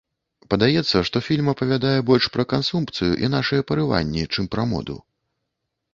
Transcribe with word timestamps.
Падаецца, 0.53 1.01
што 1.09 1.21
фільм 1.27 1.51
апавядае 1.53 1.93
больш 2.11 2.29
пра 2.37 2.47
кансумпцыю 2.55 3.13
і 3.27 3.31
нашыя 3.37 3.67
парыванні, 3.73 4.23
чым 4.33 4.43
пра 4.57 4.63
моду. 4.73 4.97